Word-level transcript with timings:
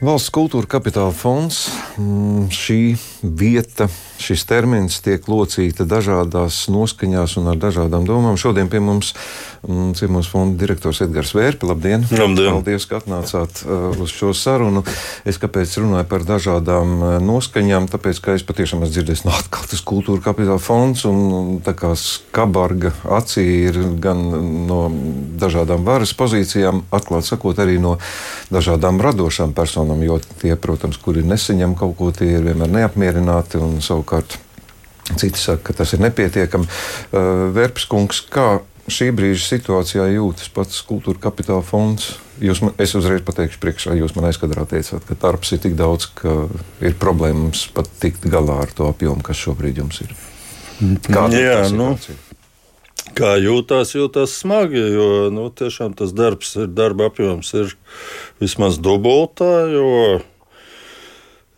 Valsts 0.00 0.32
kultūra 0.32 0.64
kapitāla 0.64 1.12
fonds, 1.12 1.66
mm, 2.00 2.46
šī 2.56 2.78
vieta, 3.36 3.84
šis 4.20 4.44
termins 4.48 5.00
tiek 5.04 5.24
locīta 5.30 5.86
dažādās 5.88 6.66
noskaņās 6.72 7.36
un 7.40 7.50
ar 7.52 7.58
dažādām 7.60 8.04
domām. 8.08 8.36
Šodien 8.40 8.68
pie 8.70 8.82
mums 8.84 9.14
mm, 9.64 9.94
ciemos 9.98 10.28
fonda 10.30 10.60
direktors 10.60 11.00
Edgars 11.04 11.32
Vērpi. 11.36 11.68
Labdien! 11.70 12.04
Labdien. 12.12 12.58
Paldies, 12.58 12.86
ka 12.90 13.00
atnācāt 13.00 13.62
uh, 13.64 13.96
uz 13.96 14.12
šo 14.12 14.34
sarunu. 14.36 14.84
Es 15.24 15.40
kāpēc 15.40 15.78
runāju 15.80 16.08
par 16.10 16.26
dažādām 16.28 16.94
uh, 16.98 17.14
noskaņām? 17.24 17.88
Tāpēc, 17.92 18.20
ka 18.24 18.36
es 18.36 18.44
patiešām 18.46 18.84
esmu 18.84 18.94
dzirdējis, 18.98 19.24
no 19.26 19.34
atkal 19.36 19.64
tas 19.70 19.84
kultūra 19.86 20.24
kapitāla 20.28 20.60
fonds 20.60 21.06
un 21.08 21.58
tā 21.64 21.74
kā 21.78 21.94
skabarga 21.98 22.92
acī 23.16 23.46
ir 23.70 23.80
gan 24.02 24.20
no 24.68 24.82
dažādām 25.40 25.86
varas 25.88 26.12
pozīcijām, 26.16 26.84
atklāt 26.94 27.28
sakot, 27.28 27.58
arī 27.62 27.78
no 27.80 27.96
dažādām 28.52 29.00
radošām 29.00 29.56
personām 29.56 30.04
jo 30.04 30.20
tie, 30.42 30.54
protams, 30.60 31.00
kuri 31.00 31.24
nesaņem 31.26 31.74
kaut 31.78 31.96
ko, 31.98 32.12
tie 32.14 32.34
ir 32.36 32.44
vienmēr 32.50 32.70
neapmierināti 32.80 33.60
un 33.62 33.78
savukārt 33.84 34.09
citi 35.16 35.38
saka, 35.40 35.70
ka 35.70 35.80
tas 35.80 35.94
ir 35.94 36.02
nepietiekami. 36.04 36.66
Uh, 36.66 37.48
Verpskungs, 37.56 38.22
kā 38.30 38.60
šī 38.90 39.10
brīža 39.14 39.46
situācijā 39.46 40.06
jūtas 40.14 40.50
pats 40.54 40.82
kultūra 40.86 41.20
kapitāla 41.28 41.64
fonds? 41.66 42.14
Jūs 42.40 42.62
man, 42.64 42.72
es 42.80 42.94
uzreiz 42.96 43.22
pateikšu, 43.26 43.60
priekšā 43.60 43.94
jūs 43.98 44.14
man 44.16 44.30
aizkadrā 44.30 44.64
teicāt, 44.68 45.04
ka 45.06 45.18
darbs 45.20 45.52
ir 45.52 45.60
tik 45.62 45.76
daudz, 45.78 46.08
ka 46.16 46.46
ir 46.80 46.96
problēmas 47.00 47.66
pat 47.74 47.90
tikt 48.00 48.24
galā 48.32 48.62
ar 48.64 48.72
to 48.74 48.88
apjomu, 48.88 49.22
kas 49.26 49.40
šobrīd 49.42 49.82
jums 49.82 50.00
ir. 50.06 50.14
Kāda 51.04 51.36
ir 51.36 51.74
nu, 51.76 51.90
kā 53.16 53.34
jūtās, 53.40 53.92
jūtās 53.96 54.38
smagi, 54.40 54.80
jo 54.94 55.28
nu, 55.34 55.50
tiešām 55.52 55.94
tas 55.98 56.14
darbs 56.16 56.54
ir, 56.56 56.70
darba 56.72 57.10
apjoms 57.10 57.52
ir 57.60 57.74
vismaz 58.40 58.80
dubultā, 58.80 59.52
jo 59.74 59.90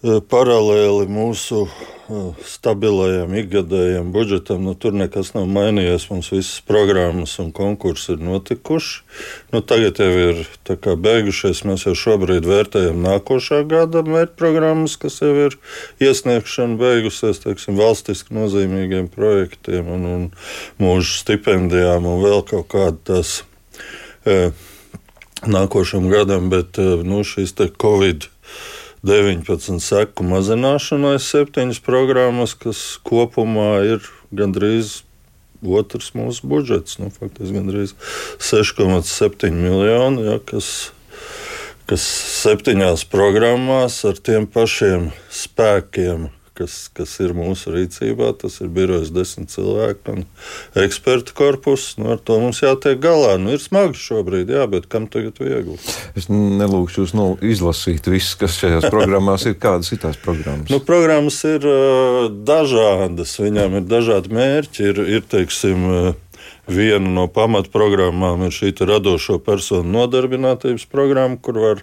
paralēli 0.02 1.06
mūsu 1.10 1.60
e, 1.62 2.22
stabilajam 2.48 3.34
ikgadējam 3.38 4.08
budžetam, 4.14 4.64
nu, 4.66 4.74
tur 4.74 4.96
nekas 4.98 5.30
nav 5.36 5.46
mainījies. 5.50 6.08
Mums 6.10 6.32
visas 6.34 6.62
programmas 6.66 7.36
un 7.42 7.52
konkursi 7.54 8.16
ir 8.16 8.24
notikuši. 8.26 9.04
Nu, 9.54 9.62
tagad 9.62 10.00
jau 10.02 10.10
ir 10.10 10.42
beigušies. 11.06 11.62
Mēs 11.68 11.86
jau 11.86 11.94
šobrīd 11.98 12.48
vērtējam 12.50 12.98
nākošā 13.06 13.62
gada 13.70 14.02
mērķprogrammas, 14.06 14.98
kas 15.02 15.20
jau 15.22 15.30
ir 15.46 15.56
iesniegšana 16.02 16.80
beigusies 16.82 17.44
teiksim, 17.44 17.78
valstiski 17.78 18.34
nozīmīgiem 18.34 19.06
projektiem 19.14 19.94
un, 19.94 20.10
un 20.16 20.28
mūža 20.82 21.22
stipendijām 21.22 22.10
un 22.10 22.20
vēl 22.26 22.44
kaut 22.50 22.70
kādas. 22.74 23.40
E, 24.26 24.50
nākošam 25.46 26.08
gadam, 26.10 26.50
bet 26.50 26.78
eh, 26.78 27.02
nu, 27.04 27.22
šīs 27.26 27.54
Covid. 27.80 28.28
19 29.02 29.82
seku 29.82 30.26
mazināšanai 30.26 31.16
septiņas 31.22 31.80
programmas, 31.82 32.54
kas 32.54 32.82
kopumā 33.02 33.82
ir 33.86 34.04
gandrīz 34.30 35.00
otrs 35.62 36.12
mūsu 36.18 36.46
budžets. 36.46 36.98
Nu, 37.02 37.10
faktiski 37.10 37.56
gandrīz 37.56 37.96
6,7 38.42 39.50
miljoni, 39.56 40.26
ja, 40.28 40.36
kas, 40.46 40.92
kas 41.90 42.06
septiņās 42.42 43.06
programmās 43.10 43.98
ar 44.06 44.22
tiem 44.22 44.46
pašiem 44.50 45.10
spēkiem 45.34 46.30
kas, 46.58 46.76
kas 46.94 47.14
ir 47.24 47.34
mūsu 47.36 47.72
rīcībā. 47.74 48.32
Tas 48.40 48.60
ir 48.62 48.70
birojas 48.72 49.12
desmit 49.14 49.52
cilvēku 49.52 50.16
un 50.16 50.24
ekspertu 50.82 51.36
korpus. 51.36 51.92
Nu, 52.00 52.12
ar 52.14 52.22
to 52.22 52.38
mums 52.42 52.62
jātiek 52.64 53.00
galā. 53.02 53.36
Nu, 53.40 53.52
ir 53.54 53.62
smagi 53.62 53.98
šobrīd, 54.00 54.52
jā, 54.52 54.66
bet 54.70 54.88
kam 54.92 55.08
tagad 55.12 55.40
viegli? 55.42 55.78
Es 56.18 56.28
nelūgšu 56.32 57.04
jūs 57.04 57.14
nu, 57.18 57.28
izlasīt 57.44 58.08
visus, 58.12 58.36
kas 58.40 58.58
šajās 58.62 58.88
programmās 58.92 59.46
ir. 59.48 59.58
Kādas 59.62 59.92
ir 59.94 60.02
tās 60.02 60.18
programmas? 60.20 60.72
Nu, 60.72 60.80
programmas 60.82 61.38
ir 61.48 61.64
uh, 61.68 62.26
dažādas, 62.32 63.36
viņām 63.42 63.80
ir 63.80 63.88
dažādi 63.88 64.32
mērķi. 64.34 64.90
Ir, 64.92 65.02
ir 65.18 65.26
teiksim, 65.30 65.88
uh, 65.88 66.12
Viena 66.70 67.10
no 67.10 67.24
pamatprogrammām 67.26 68.44
ir 68.46 68.54
šī 68.54 68.70
radošo 68.86 69.40
personu 69.42 69.96
nodarbinātības 69.96 70.86
programma, 70.90 71.34
kur 71.42 71.58
var 71.58 71.82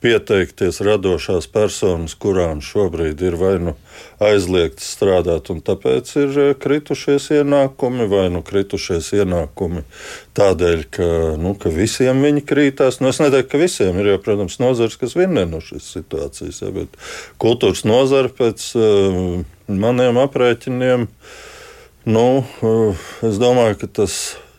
pieteikties 0.00 0.80
radošās 0.84 1.46
personas, 1.52 2.14
kurām 2.18 2.62
šobrīd 2.64 3.20
ir 3.24 3.36
vai 3.40 3.52
nu 3.60 3.74
aizliegts 4.22 4.88
strādāt, 4.94 5.50
un 5.52 5.60
tāpēc 5.64 6.12
ir 6.22 6.40
eh, 6.40 6.50
kritušies 6.60 7.30
ienākumi, 7.40 8.08
vai 8.10 8.26
nu 8.32 8.42
kritušies 8.46 9.12
ienākumi 9.20 9.84
tādēļ, 10.38 10.84
ka, 10.96 11.08
nu, 11.40 11.54
ka 11.60 11.72
visiem 11.74 12.24
viņi 12.24 12.44
krītās. 12.48 13.00
Nu, 13.00 13.12
es 13.12 13.20
neteiktu, 13.22 13.52
ka 13.54 13.62
visiem 13.62 14.00
ir, 14.00 14.12
jo, 14.14 14.18
protams, 14.24 14.60
nozars, 14.62 14.98
kas 15.00 15.16
vinnē 15.18 15.46
no 15.50 15.62
šīs 15.64 15.92
situācijas, 15.98 16.62
ja, 16.64 16.74
bet 16.74 17.00
kultūras 17.42 17.84
nozara 17.88 18.32
pēc 18.32 18.68
uh, 18.78 19.40
maniem 19.68 20.20
aprēķiniem, 20.24 21.08
nu, 22.10 22.28
uh, 22.40 23.10
es 23.26 23.40
domāju, 23.42 23.82
ka 23.82 23.92
tas 24.00 24.20
ir 24.32 24.49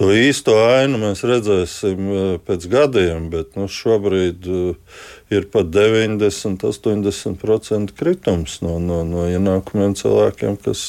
To 0.00 0.06
īsto 0.16 0.54
ainu 0.56 0.96
mēs 1.02 1.20
redzēsim 1.28 2.06
eh, 2.08 2.28
pēc 2.40 2.64
gadiem, 2.72 3.26
bet 3.28 3.58
nu, 3.60 3.66
šobrīd 3.68 4.46
eh, 4.48 5.02
ir 5.28 5.44
pat 5.52 5.68
90, 5.74 6.64
80% 6.64 7.92
kritums 7.98 8.54
no, 8.64 8.78
no, 8.80 9.02
no 9.04 9.26
ienākumiem 9.28 9.92
cilvēkiem, 10.00 10.56
kas 10.64 10.86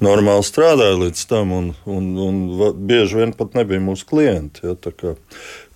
normāli 0.00 0.48
strādāja 0.48 0.96
līdz 1.02 1.26
tam, 1.28 1.52
un, 1.58 1.68
un, 1.84 2.08
un 2.24 2.40
bieži 2.88 3.20
vien 3.20 3.36
pat 3.36 3.52
nebija 3.58 3.84
mūsu 3.84 4.08
klienti. 4.08 4.64
Ja, 4.64 4.78
tā 4.80 4.96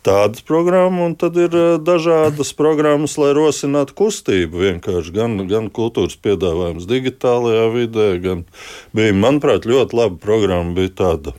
tādas 0.02 0.40
programmas, 0.40 1.10
un 1.10 1.20
tad 1.20 1.36
ir 1.36 1.52
eh, 1.52 1.76
dažādas 1.76 2.56
programmas, 2.56 3.20
lai 3.20 3.34
rosinātu 3.36 4.00
kustību. 4.00 4.64
Vienkārši 4.64 5.12
gan, 5.20 5.36
gan 5.52 5.68
kultūras 5.68 6.16
piedāvājums 6.24 6.88
digitālajā 6.88 7.68
vidē, 7.76 8.10
gan 8.24 8.44
bija, 8.96 9.12
manuprāt, 9.12 9.68
ļoti 9.68 10.00
laba 10.00 10.20
programma. 10.24 10.72
Bija 10.80 10.96
tāda 11.04 11.36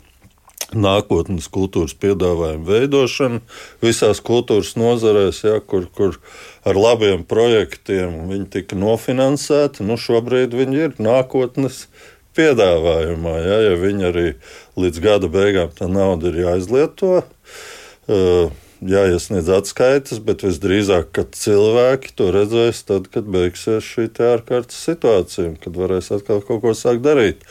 nākotnes 0.77 1.49
kultūras 1.53 1.93
piedāvājumu 1.99 2.67
veidošana 2.67 3.41
visās 3.83 4.21
kultūras 4.25 4.73
nozarēs, 4.79 5.43
ja, 5.45 5.59
kur, 5.59 5.87
kur 5.95 6.17
ar 6.67 6.79
labiem 6.79 7.25
projektiem 7.27 8.23
viņi 8.31 8.49
tika 8.57 8.79
nofinansēti. 8.79 9.85
Nu, 9.87 9.99
šobrīd 9.99 10.55
viņi 10.57 10.83
ir 10.87 10.97
nākotnes 11.01 11.85
piedāvājumā. 12.37 13.37
Ja, 13.45 13.61
ja 13.69 13.77
viņi 13.79 14.09
arī 14.09 14.27
līdz 14.79 15.03
gada 15.03 15.29
beigām 15.31 15.73
tā 15.77 15.89
nauda 15.91 16.31
ir 16.31 16.41
jāizlieto. 16.45 17.23
Uh, 18.03 18.51
jāiesniedz 18.89 19.49
atskaites, 19.53 20.19
bet 20.23 20.43
visdrīzāk, 20.45 21.09
ka 21.15 21.25
cilvēki 21.37 22.13
to 22.17 22.29
redzēs 22.33 22.83
tad, 22.87 23.07
kad 23.13 23.27
beigsies 23.31 23.85
šī 23.85 24.09
ārkārtas 24.27 24.79
situācija, 24.87 25.53
kad 25.63 25.79
varēs 25.79 26.11
atkal 26.15 26.43
kaut 26.45 26.61
ko 26.63 26.73
sākt 26.77 27.03
darīt. 27.05 27.43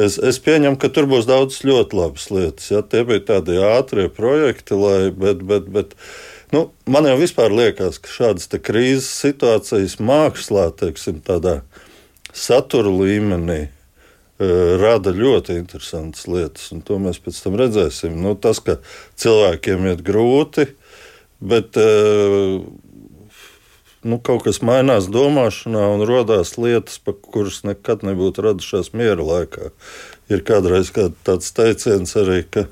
Es, 0.00 0.18
es 0.18 0.40
pieņemu, 0.42 0.78
ka 0.80 0.90
tur 0.92 1.08
būs 1.10 1.28
daudz 1.28 1.62
ļoti 1.66 1.98
labas 1.98 2.28
lietas. 2.32 2.70
Ja? 2.72 2.82
Tie 2.82 3.04
bija 3.08 3.24
tādi 3.32 3.60
ātrie 3.62 4.08
projekti, 4.12 4.78
lai, 4.78 4.98
bet, 5.10 5.42
bet, 5.46 5.70
bet 5.72 5.94
nu, 6.54 6.68
man 6.90 7.08
jau 7.10 7.16
vispār 7.20 7.54
liekas, 7.54 8.00
ka 8.02 8.12
šādas 8.12 8.50
krīzes 8.56 9.08
situācijas 9.22 9.98
mākslā, 10.00 10.70
teiksim, 10.78 11.22
tādā 11.26 11.60
satura 12.36 12.92
līmenī, 12.92 13.66
rada 14.38 15.14
ļoti 15.16 15.56
interesantas 15.56 16.26
lietas, 16.28 16.68
un 16.74 16.82
to 16.84 16.98
mēs 17.00 17.20
pēc 17.24 17.38
tam 17.44 17.56
redzēsim. 17.56 18.16
Nu, 18.20 18.34
tas, 18.36 18.60
ka 18.60 18.78
cilvēkiem 19.16 19.86
iet 19.88 20.02
grūti, 20.04 20.66
bet 21.40 21.78
uh, 21.80 22.60
nu, 24.04 24.18
kaut 24.20 24.44
kas 24.46 24.60
mainās 24.64 25.08
domāšanā 25.12 25.86
un 25.94 26.04
radās 26.08 26.56
lietas, 26.60 27.00
kuras 27.32 27.62
nekad 27.66 28.04
nebūtu 28.06 28.44
radušās 28.44 28.92
miera 28.96 29.24
laikā. 29.24 29.72
Ir 30.32 30.44
kādreiz 30.46 30.92
kā 30.92 31.08
tāds 31.26 31.52
teiciens 31.56 32.12
arī, 32.18 32.42
ka, 32.44 32.66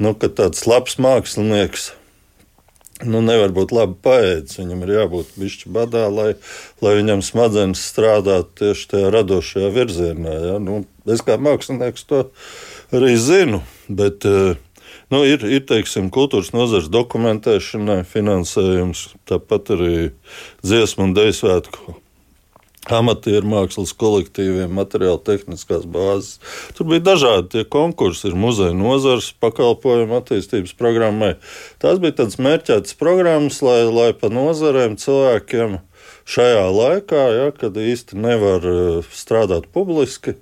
nu, 0.00 0.14
ka 0.16 0.32
tāds 0.32 0.64
labs 0.70 0.96
mākslinieks 1.02 1.90
nu, 3.04 3.20
nevar 3.24 3.52
būt 3.56 3.74
labi 3.76 3.96
paēdis. 4.06 4.60
Viņam 4.60 4.84
ir 4.86 4.92
jābūt 4.96 5.34
bišķi 5.40 5.72
badā, 5.74 6.06
lai, 6.12 6.30
lai 6.84 6.94
viņam 6.98 7.24
smadzenes 7.26 7.82
strādātu 7.90 8.54
tieši 8.62 8.92
tajā 8.94 9.10
radošajā 9.14 9.72
virzienā. 9.74 10.36
Ja? 10.46 10.60
Nu, 10.62 10.84
es 11.04 11.24
kā 11.26 11.36
mākslinieks 11.40 12.08
to 12.08 12.28
arī 12.96 13.16
zinu. 13.20 13.64
Bet, 13.88 14.24
uh, 14.28 14.54
Nu, 15.06 15.20
ir, 15.22 15.44
ir 15.46 15.60
teiksim, 15.62 16.08
kultūras 16.10 16.48
nozares 16.50 16.88
dokumentēšanai 16.90 18.00
finansējums, 18.10 19.04
tāpat 19.30 19.70
arī 19.76 19.92
dziesmu 20.66 21.06
un 21.06 21.14
dēļu 21.14 21.36
svētku 21.38 21.94
amatieru 22.94 23.48
mākslas 23.50 23.92
kolektīviem, 23.98 24.70
materiāla 24.76 25.18
tehniskās 25.26 25.86
bāzes. 25.90 26.36
Tur 26.76 26.90
bija 26.90 27.04
dažādi 27.12 27.64
konkursi, 27.70 28.28
ir 28.30 28.38
muzeja 28.38 28.76
nozars, 28.76 29.32
pakalpojumu 29.42 30.18
attīstības 30.20 30.76
programmai. 30.78 31.34
Tās 31.82 32.00
bija 32.02 32.20
tādas 32.22 32.38
mērķētas 32.42 32.96
programmas, 33.00 33.60
lai, 33.66 33.82
lai 33.90 34.10
pa 34.16 34.30
nozarēm 34.32 34.98
cilvēkiem 35.00 35.80
šajā 36.26 36.64
laikā, 36.74 37.26
ja, 37.38 37.50
kad 37.54 37.76
īsti 37.78 38.18
nevar 38.18 38.66
eh, 38.66 39.12
strādāt 39.14 39.70
publiski, 39.74 40.36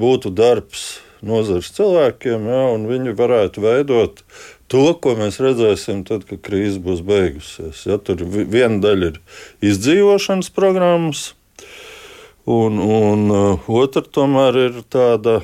būtu 0.00 0.32
darbs 0.32 1.02
nozares 1.22 1.70
cilvēkiem, 1.76 2.48
ja, 2.50 2.64
un 2.74 2.88
viņi 2.90 3.14
varētu 3.16 3.62
veidot 3.62 4.24
to, 4.72 4.86
ko 5.04 5.14
mēs 5.18 5.38
redzēsim 5.42 6.02
tad, 6.08 6.24
kad 6.28 6.40
krīze 6.44 6.80
būs 6.82 7.04
beigusies. 7.06 7.84
Ja, 7.86 8.00
tur 8.00 8.24
viena 8.26 8.80
daļa 8.82 9.12
ir 9.12 9.20
izdzīvošanas 9.72 10.50
programmas, 10.56 11.32
un, 12.46 12.78
un 12.82 13.26
uh, 13.32 13.68
otra 13.70 14.02
tomēr 14.02 14.58
ir 14.68 14.80
tāda. 14.92 15.40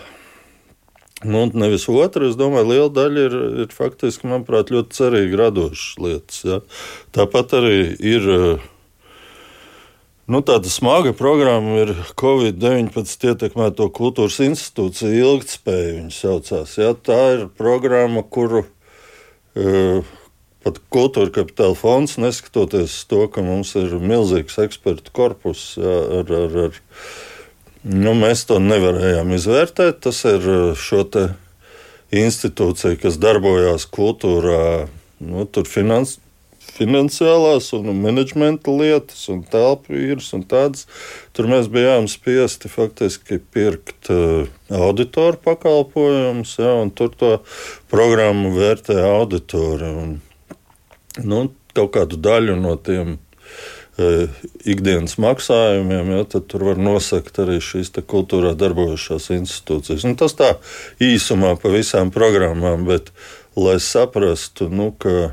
Nu, 1.27 1.49
nevis 1.51 1.89
otra, 1.91 2.29
es 2.29 2.37
domāju, 2.39 2.69
liela 2.71 2.91
daļa 2.95 3.23
ir, 3.27 3.37
ir 3.65 3.73
faktiski, 3.75 4.29
manuprāt, 4.31 4.71
ļoti 4.71 4.95
cerīgi 5.01 5.39
radošas 5.41 5.97
lietas. 5.99 6.43
Ja. 6.47 6.61
Tāpat 7.17 7.57
arī 7.59 7.79
ir 7.99 8.29
uh, 8.31 8.67
Nu, 10.29 10.43
tāda 10.45 10.69
smaga 10.69 11.15
programma 11.17 11.79
ir 11.87 11.95
Covid-19 12.21 13.31
ietekmēto 13.31 13.87
kultūras 13.97 14.35
institūciju 14.45 15.23
ilgspēja. 15.25 15.95
Viņa 15.95 16.13
saucās. 16.13 16.75
Ja? 16.77 16.91
Tā 16.93 17.17
ir 17.33 17.47
programma, 17.57 18.21
kuru 18.21 18.61
uh, 18.61 20.11
pat 20.69 20.79
kultūra 20.93 21.33
kapitāla 21.33 21.77
fonds, 21.79 22.19
neskatoties 22.21 23.01
to, 23.09 23.25
ka 23.33 23.43
mums 23.45 23.75
ir 23.81 23.97
milzīgs 23.99 24.61
ekspertu 24.61 25.15
korpus, 25.17 25.73
ja, 25.81 25.97
ar, 26.21 26.33
ar, 26.45 26.57
ar, 26.69 26.79
nu, 27.89 28.15
mēs 28.19 28.45
to 28.51 28.61
nevarējām 28.61 29.33
izvērtēt. 29.39 30.03
Tas 30.05 30.23
ir 30.29 30.47
šo 30.77 31.03
institūciju, 32.15 33.01
kas 33.03 33.19
darbojās 33.21 33.89
kultūrā, 33.93 34.89
nu, 35.25 35.45
tur 35.49 35.69
finans, 35.69 36.19
finansiālās 36.79 37.73
un 37.77 37.91
menedžmenta 38.03 38.73
lietas 38.75 39.25
un 39.33 39.43
telpu 39.51 39.97
īres 39.99 40.31
un 40.37 40.45
tādas. 40.49 40.87
Tur 41.37 41.49
mēs 41.51 41.71
bijām 41.73 42.09
spiesti 42.11 42.71
faktiski 42.71 43.41
pirkt 43.55 44.11
uh, 44.13 44.49
auditoru 44.71 45.41
pakalpojumus, 45.45 46.57
ja, 46.61 46.75
un 46.83 46.93
tur 46.95 47.13
to 47.19 47.35
programmu 47.93 48.55
vērtē 48.57 48.99
auditori. 49.09 49.93
Un, 50.05 50.17
nu, 51.25 51.49
kaut 51.77 51.93
kādu 51.97 52.19
daļu 52.21 52.59
no 52.61 52.77
tiem 52.77 53.17
uh, 53.17 54.39
ikdienas 54.69 55.19
maksājumiem, 55.23 56.15
ja, 56.17 56.29
tad 56.35 56.49
tur 56.53 56.69
var 56.71 56.81
nosakt 56.81 57.41
arī 57.43 57.59
šīs 57.65 57.93
kultūrā 57.99 58.55
darbojošās 58.59 59.31
institūcijas. 59.39 60.07
Un 60.09 60.17
tas 60.21 60.37
tā 60.39 60.55
īsumā 61.03 61.57
pa 61.61 61.73
visām 61.75 62.15
programmām, 62.15 62.87
bet 62.89 63.13
lai 63.59 63.79
saprastu, 63.83 64.71
nu, 64.71 64.93
ka 64.95 65.33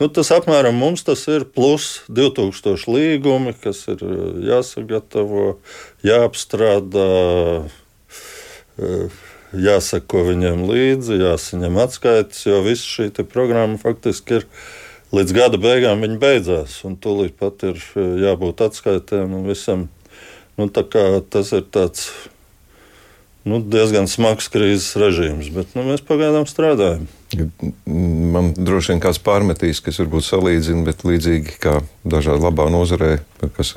Nu, 0.00 0.06
tas 0.08 0.30
apmēram 0.32 0.78
mums 0.80 1.02
tas 1.04 1.26
ir 1.28 1.42
plus 1.44 1.98
2000 2.08 2.88
līgumi, 2.88 3.52
kas 3.60 3.82
ir 3.92 4.00
eh, 4.00 4.20
jāsagatavo, 4.48 5.58
jāapstrādā, 6.06 7.10
eh, 8.80 9.18
jāsako 9.52 10.22
viņiem 10.30 10.64
līdzi, 10.70 11.20
jāsaņem 11.20 11.76
atskaites, 11.84 12.46
jo 12.48 12.62
visa 12.64 12.88
šī 12.88 13.10
programma 13.28 13.76
faktiski 13.82 14.40
ir 14.40 14.48
līdz 15.14 15.36
gada 15.36 15.60
beigām 15.60 16.02
viņa 16.04 16.18
beidzās. 16.20 16.80
Tūlīt 17.02 17.38
pat 17.40 17.64
ir 17.68 17.78
eh, 17.78 18.12
jābūt 18.26 18.64
atskaitēm 18.66 19.38
un 19.38 19.48
visam. 19.50 19.88
Nu, 20.58 20.66
tas 20.68 21.54
ir 21.56 21.64
tāds 21.72 22.10
nu, 23.48 23.60
diezgan 23.64 24.08
smags 24.10 24.50
krīzes 24.52 24.92
režīms, 25.00 25.48
bet 25.54 25.72
nu, 25.76 25.86
mēs 25.86 26.02
pagaidām 26.04 26.44
strādājam. 26.48 27.06
Man 27.86 28.52
droši 28.58 28.92
vien 28.92 29.00
kāds 29.00 29.22
pārmetīs, 29.24 29.80
kas 29.84 30.02
varbūt 30.02 30.26
salīdzina, 30.26 30.84
bet 30.84 31.06
līdzīgi 31.08 31.56
kā 31.62 31.78
dažā 32.04 32.36
labā 32.36 32.68
nozarē, 32.72 33.14
kas 33.56 33.72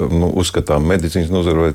nu, 0.00 0.32
uzskatām 0.34 0.88
medicīnas 0.90 1.30
nozarē, 1.30 1.72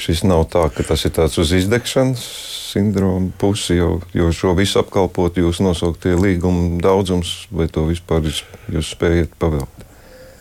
šis 0.00 0.22
nav 0.28 0.46
tā, 0.52 0.68
ka 0.74 0.86
tas 0.86 1.04
ir 1.08 1.16
tāds 1.18 1.40
uz 1.42 1.50
izdegšanas 1.58 2.28
sindroma 2.70 3.32
pusi, 3.40 3.76
jo, 3.78 4.00
jo 4.16 4.30
šo 4.34 4.54
visu 4.58 4.80
apkalpot 4.80 5.38
jūs 5.40 5.62
nosauktie 5.64 6.16
līguma 6.18 6.80
daudzums, 6.82 7.44
vai 7.50 7.68
to 7.72 7.86
vispār 7.90 8.24
jūs, 8.28 8.42
jūs 8.72 8.94
spējat 8.96 9.36
pavēlt? 9.42 9.86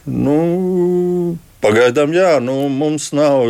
Nu, 0.10 0.40
Pagaidām, 1.60 2.14
jā, 2.16 2.38
nu, 2.40 2.54
mums, 2.72 3.10
nav, 3.12 3.42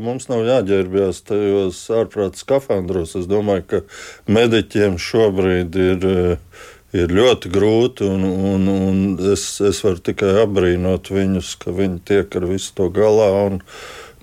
mums 0.00 0.30
nav 0.30 0.40
jāģērbjas 0.46 1.18
tajos 1.28 1.82
ārprātas 1.92 2.40
skafandros. 2.40 3.12
Es 3.18 3.26
domāju, 3.28 3.66
ka 3.68 3.80
mediķiem 4.32 4.96
šobrīd 4.96 5.76
ir, 5.76 6.06
ir 6.96 7.12
ļoti 7.12 7.52
grūti, 7.52 8.08
un, 8.08 8.24
un, 8.24 8.64
un 8.72 9.02
es, 9.34 9.44
es 9.60 9.82
varu 9.84 10.00
tikai 10.00 10.32
apbrīnot 10.46 11.12
viņus, 11.12 11.52
ka 11.60 11.76
viņi 11.76 12.00
tiek 12.08 12.38
ar 12.40 12.48
visu 12.48 12.72
to 12.80 12.88
galā. 12.88 13.28
Un, 13.50 13.60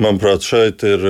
manuprāt, 0.02 0.42
šeit 0.42 0.82
ir 0.90 1.06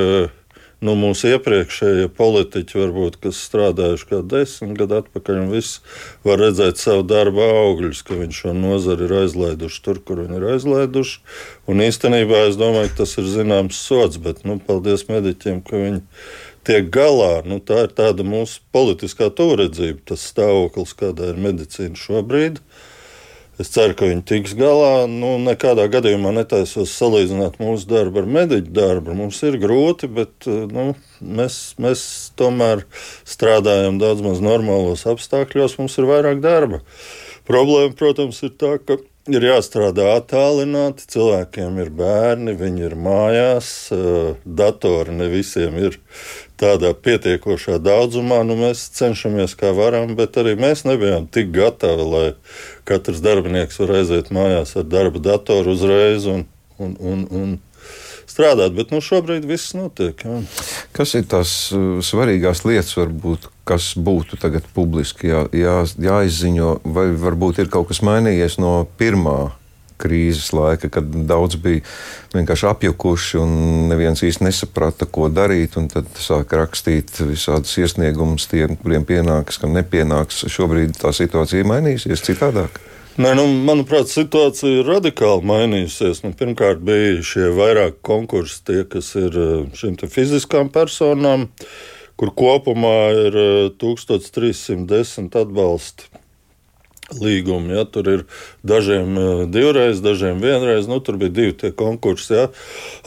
nu, 0.86 0.94
mūsu 1.00 1.34
iepriekšējie 1.34 2.08
politiķi, 2.16 2.80
varbūt, 2.84 3.18
kas 3.24 3.42
strādājuši 3.48 4.10
kā 4.12 4.22
desmit 4.36 4.76
gadu 4.80 5.00
atpakaļ, 5.02 5.42
un 5.44 5.54
viss 5.56 5.82
var 6.28 6.42
redzēt 6.44 6.82
savu 6.82 7.06
darbu 7.10 7.44
augļus, 7.46 8.04
ka 8.06 8.18
viņi 8.20 8.40
šo 8.40 8.56
nozari 8.58 9.08
ir 9.08 9.16
aizlaiduši 9.24 9.84
tur, 9.86 10.02
kur 10.06 10.24
viņi 10.24 10.40
ir 10.40 10.48
aizlaiduši. 10.56 11.22
Un 11.72 11.86
īstenībā 11.86 12.46
es 12.50 12.60
domāju, 12.62 12.94
ka 12.94 13.04
tas 13.04 13.18
ir 13.22 13.30
zināms 13.34 13.80
sots, 13.88 14.22
bet 14.22 14.46
nu, 14.48 14.60
paldies 14.62 15.08
mediķiem, 15.10 15.64
ka 15.66 15.82
viņi 15.82 16.04
tiek 16.66 16.90
galā. 16.94 17.40
Nu, 17.46 17.62
tā 17.62 17.86
ir 17.86 17.94
tāda 17.96 18.26
mūsu 18.28 18.62
politiskā 18.76 19.30
tūredzība, 19.34 20.02
tas 20.12 20.26
stāvoklis, 20.32 20.96
kādā 20.98 21.32
ir 21.34 21.42
medicīna 21.42 21.98
šobrīd. 22.00 22.62
Es 23.56 23.70
ceru, 23.72 23.96
ka 23.96 24.10
viņi 24.10 24.24
tiks 24.28 24.54
galā. 24.60 25.06
Nu, 25.08 25.36
nekādā 25.40 25.86
gadījumā 25.92 26.34
netaisos 26.36 26.92
salīdzināt 27.00 27.56
mūsu 27.62 27.88
darbu 27.88 28.20
ar 28.20 28.30
mediķu 28.38 28.74
darbu. 28.76 29.16
Mums 29.16 29.40
ir 29.48 29.56
grūti, 29.62 30.10
bet 30.12 30.48
nu, 30.50 30.90
mēs, 31.24 31.60
mēs 31.80 32.04
tomēr 32.36 32.84
strādājam 33.24 34.02
daudz 34.02 34.26
maz 34.26 34.44
normālos 34.44 35.06
apstākļos. 35.08 35.78
Mums 35.80 35.96
ir 36.02 36.10
vairāk 36.12 36.44
darba. 36.44 36.82
Problēma, 37.48 37.96
protams, 37.96 38.42
ir 38.44 38.58
tā, 38.60 38.76
ka 38.84 39.00
ir 39.32 39.46
jāstrādā 39.48 40.12
attālināti. 40.20 41.06
Cilvēkiem 41.10 41.80
ir 41.82 41.92
bērni, 41.98 42.56
viņi 42.60 42.86
ir 42.90 42.96
mājās, 43.00 43.70
datori 44.46 45.16
ne 45.18 45.30
visiem 45.32 45.78
ir 45.82 45.98
tādā 46.62 46.94
pietiekošā 46.94 47.80
daudzumā. 47.84 48.44
Nu, 48.48 48.58
mēs 48.60 48.86
cenšamies 48.98 49.58
kā 49.60 49.74
varam, 49.76 50.16
bet 50.20 50.38
arī 50.42 50.56
mēs 50.60 50.86
nebijām 50.88 51.28
tik 51.28 51.52
gatavi, 51.56 52.10
lai 52.12 52.26
katrs 52.88 53.24
darbinieks 53.26 53.82
var 53.82 53.98
aiziet 54.00 54.32
mājās 54.36 54.76
ar 54.78 54.88
darba 54.90 55.24
datoru 55.32 55.74
uzreiz. 55.76 56.30
Un, 56.30 56.46
un, 56.78 56.98
un, 57.00 57.26
un 57.32 57.58
strādāt, 58.32 58.76
bet 58.78 58.94
nu, 58.94 59.02
šobrīd 59.04 59.46
viss 59.50 59.76
notiek. 59.78 60.22
Jā. 60.26 60.40
Kas 60.96 61.16
ir 61.18 61.28
tās 61.32 61.52
uh, 61.76 62.00
svarīgās 62.06 62.64
lietas, 62.68 62.96
varbūt, 63.00 63.50
kas 63.68 63.94
būtu 63.98 64.40
tagad 64.42 64.68
publiski 64.76 65.32
jā, 65.32 65.46
jā, 65.56 65.78
jāizziņo, 66.08 66.72
vai 66.96 67.10
varbūt 67.20 67.64
ir 67.64 67.72
kaut 67.74 67.92
kas 67.92 68.04
mainījies 68.06 68.60
no 68.62 68.82
pirmā? 69.00 69.56
Krīzes 69.96 70.50
laika, 70.52 70.90
kad 70.92 71.08
daudz 71.08 71.56
bija 71.64 71.80
vienkārši 72.34 72.66
apjukuši 72.68 73.38
un 73.40 73.54
neviens 73.88 74.20
īsti 74.28 74.44
nesaprata, 74.44 75.08
ko 75.08 75.30
darīt. 75.32 75.78
Tad 75.94 76.10
sāka 76.20 76.60
rakstīt 76.60 77.14
visādus 77.22 77.78
iesniegumus 77.80 78.50
tiem, 78.52 78.76
kuriem 78.82 79.08
pienāks, 79.08 79.62
kam 79.62 79.72
nepienāks. 79.78 80.44
Šobrīd 80.52 81.00
tā 81.00 81.16
situācija 81.16 81.64
ir 81.64 81.72
mainījusies 81.72 82.26
citādāk. 82.28 82.82
Nē, 83.16 83.30
nu, 83.32 83.46
manuprāt, 83.64 84.10
situācija 84.12 84.82
ir 84.82 84.90
radikāli 84.92 85.48
mainījusies. 85.48 86.20
Nu, 86.26 86.34
pirmkārt, 86.36 86.82
bija 86.84 87.22
šie 87.24 87.46
vairāk 87.56 88.02
konkursi, 88.04 88.58
tie, 88.68 88.82
kas 88.92 89.14
ir 89.16 89.38
eh, 89.40 89.54
šīm 89.72 89.96
fiziskām 90.12 90.68
personām, 90.74 91.46
kur 92.20 92.34
kopumā 92.36 92.98
ir 93.16 93.40
1310 93.80 94.92
eh, 95.00 95.40
atbalsti 95.46 96.15
līgumi. 97.14 97.76
Ja, 97.76 97.86
tur 97.86 98.10
ir 98.10 98.24
dažiem 98.66 99.18
eh, 99.18 99.46
divreiz, 99.52 100.02
dažiem 100.04 100.42
vienreiz. 100.44 100.90
Nu, 100.90 101.00
tur 101.04 101.20
bija 101.22 101.34
divi 101.34 101.56
tie 101.58 101.72
konkursi. 101.76 102.34
Ja. 102.34 102.48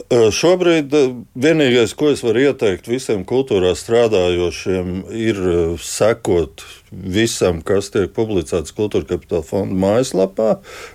Eh, 0.09 0.29
šobrīd 0.35 0.95
eh, 0.95 1.13
vienīgais, 1.35 1.95
ko 1.99 2.13
es 2.13 2.23
varu 2.25 2.47
ieteikt 2.47 2.89
visiem 2.89 3.25
kultūrā 3.27 3.75
strādājošiem, 3.77 5.01
ir 5.15 5.41
sekot 5.83 6.63
visam, 6.89 7.59
kas 7.61 7.91
tiek 7.93 8.09
publicēts 8.15 8.73
Kultūra 8.73 9.05
Kapitāla 9.11 9.45
fonda 9.45 9.77
mājaslapā. 9.77 10.49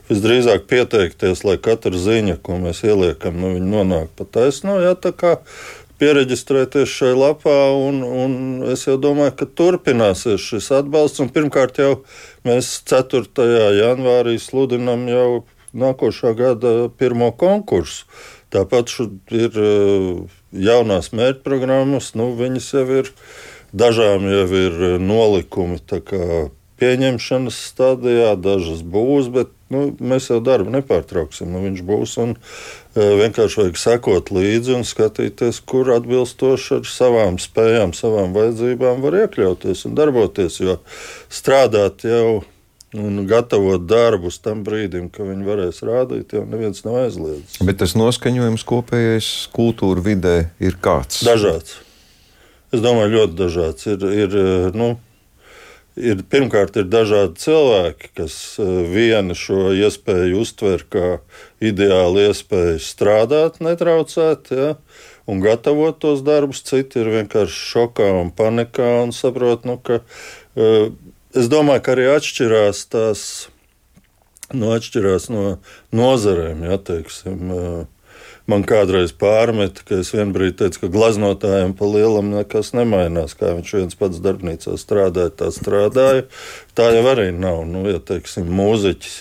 Visdrīzāk 0.09 0.67
pieteikties, 0.71 1.45
lai 1.47 1.57
katra 1.63 1.95
ziņa, 1.95 2.41
ko 2.43 2.59
mēs 2.63 2.83
ieliekam, 2.87 3.39
nu, 3.39 3.55
nonāk 3.63 4.11
pa 4.19 4.27
taisno. 4.27 4.81
Ja, 4.83 4.97
pieregistrēties 6.01 6.91
šai 6.91 7.13
lapā, 7.17 7.57
un, 7.79 8.03
un 8.05 8.37
es 8.73 8.87
domāju, 9.01 9.35
ka 9.41 9.49
turpināsies 9.61 10.43
šis 10.43 10.71
atbalsts. 10.81 11.23
Pirmkārt, 11.35 11.81
jau 11.83 12.05
mēs 12.47 12.77
4. 12.91 13.25
janvārī 13.79 14.37
sludinam 14.43 15.07
jau 15.11 15.45
nākošā 15.75 16.35
gada 16.39 16.75
pirmo 16.99 17.33
konkursu. 17.39 18.07
Tāpat 18.55 18.93
ir 19.35 19.57
eh, 19.59 20.37
jaunās 20.67 21.11
mērķprogrammas, 21.17 22.13
nu, 22.19 22.31
viņas 22.39 22.69
jau 22.77 22.85
ir, 23.01 23.11
dažām 23.75 24.29
jau 24.31 24.45
ir 24.55 24.85
nolikumi 25.03 25.81
pieņemšanas 26.81 27.59
stadijā, 27.71 28.35
dažas 28.41 28.83
būs, 28.83 29.31
bet 29.35 29.53
nu, 29.73 29.89
mēs 29.99 30.29
jau 30.31 30.41
darbu 30.45 30.73
nepārtrauksim. 30.75 31.51
Nu, 31.53 31.63
viņš 31.65 31.83
būs 31.87 32.17
un 32.23 32.35
e, 32.35 32.39
vienkārši 32.95 33.61
vajag 33.61 33.79
sekot 33.81 34.33
līdzi 34.35 34.75
un 34.79 34.85
skatīties, 34.87 35.61
kur 35.67 35.91
atbilstoši 35.97 36.79
ar 36.79 36.89
savām 36.89 37.39
spējām, 37.43 37.95
savām 37.97 38.35
vajadzībām 38.37 39.03
var 39.05 39.21
iekļauties 39.25 39.87
un 39.89 39.97
darboties. 39.99 40.61
Jo 40.63 40.79
strādāt 41.33 42.07
jau 42.07 42.45
un 42.95 43.25
gatavot 43.27 43.83
darbus 43.91 44.39
tam 44.43 44.63
brīdim, 44.67 45.09
kad 45.13 45.27
viņi 45.27 45.49
varēs 45.49 45.83
rādīt, 45.87 46.37
jau 46.37 46.45
neviens 46.47 46.85
nav 46.87 47.01
aizliedzis. 47.03 47.59
Bet 47.67 47.81
tas 47.83 47.97
noskaņojums 47.99 48.67
kopējais 48.69 49.33
kultūra 49.55 50.05
vidē 50.05 50.37
ir 50.63 50.79
kāds? 50.83 51.25
Dažāds. 51.27 51.81
Es 52.75 52.83
domāju, 52.83 53.19
ļoti 53.19 53.39
dažāds. 53.39 53.87
Ir, 53.91 54.07
ir, 54.25 54.39
nu, 54.75 54.95
ir, 55.97 56.23
pirmkārt, 56.31 56.77
ir 56.81 56.89
dažādi 56.91 57.39
cilvēki, 57.43 58.11
kas 58.19 58.37
eh, 58.63 58.71
viena 58.91 59.37
šo 59.39 59.73
iespēju 59.77 60.43
uztver 60.43 60.85
kā 60.91 61.09
ideālu 61.65 62.27
iespēju 62.29 62.83
strādāt, 62.83 63.61
netraucēt. 63.65 64.53
Ja? 64.55 64.75
Un 65.31 65.41
gatavot 65.41 65.97
tos 66.03 66.21
darbus, 66.25 66.65
citi 66.67 67.01
ir 67.01 67.09
vienkārši 67.15 67.61
šokā 67.71 68.11
un 68.21 68.31
panikā 68.35 68.91
un 69.07 69.15
saprot, 69.17 69.65
nu, 69.65 69.79
ka 69.81 70.03
uh, 70.03 70.91
es 71.33 71.49
domāju, 71.49 71.81
ka 71.87 71.95
arī 71.95 72.11
atšķirās 72.13 72.83
tās 72.93 73.23
nu, 74.53 74.69
atšķirās 74.75 75.31
no 75.33 75.47
nozarēm. 75.97 76.67
Ja, 76.69 76.77
teiksim, 76.77 77.55
man 78.51 78.65
kādreiz 78.69 79.15
pārmeta, 79.17 79.85
ka 79.89 80.01
es 80.03 80.13
vienbrīd 80.15 80.59
teicu, 80.61 80.85
ka 80.85 80.93
glaznotājiem 80.95 81.75
pa 81.79 81.89
lielam 81.89 82.33
nekas 82.35 82.73
nemainās. 82.77 83.37
Kā 83.39 83.55
viņš 83.57 83.75
viens 83.79 83.99
pats 84.01 84.23
darbnīcā 84.25 84.77
strādāja, 84.81 85.33
tā 85.43 85.51
strādāja. 85.55 86.27
Tā 86.77 86.91
jau 86.97 87.05
arī 87.13 87.31
nav. 87.35 87.65
Nu, 87.69 87.87
ja, 87.91 88.01
teiksim, 88.01 88.51
mūziķis 88.53 89.21